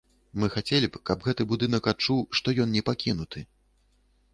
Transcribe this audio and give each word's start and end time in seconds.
Мы 0.43 0.47
хацелі 0.55 0.89
б, 0.95 1.01
каб 1.11 1.27
гэты 1.29 1.47
будынак 1.53 1.93
адчуў, 1.95 2.27
што 2.41 2.59
ён 2.67 2.77
не 2.79 2.87
пакінуты. 2.89 3.39